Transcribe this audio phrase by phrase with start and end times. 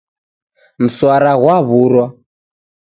[0.83, 2.05] Mswara ghwaw'urwa.